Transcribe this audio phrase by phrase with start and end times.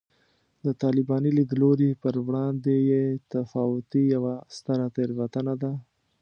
[0.65, 3.03] د طالباني لیدلوري پر وړاندې بې
[3.33, 5.71] تفاوتي یوه ستره تېروتنه ده